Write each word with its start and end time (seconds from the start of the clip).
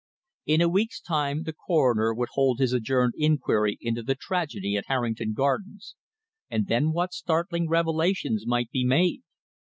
In 0.47 0.61
a 0.61 0.67
week's 0.67 0.99
time 0.99 1.43
the 1.43 1.53
coroner 1.53 2.11
would 2.11 2.29
hold 2.31 2.57
his 2.57 2.73
adjourned 2.73 3.13
inquiry 3.15 3.77
into 3.79 4.01
the 4.01 4.15
tragedy 4.15 4.75
at 4.75 4.85
Harrington 4.87 5.33
Gardens, 5.33 5.93
and 6.49 6.65
then 6.65 6.91
what 6.91 7.13
startling 7.13 7.69
revelations 7.69 8.47
might 8.47 8.71
be 8.71 8.83
made! 8.83 9.21